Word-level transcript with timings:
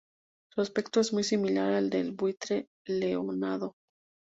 Su 0.49 0.61
aspecto 0.61 0.99
es 0.99 1.13
muy 1.13 1.23
similar 1.23 1.73
al 1.73 1.91
del 1.91 2.11
buitre 2.13 2.67
leonado. 2.87 3.75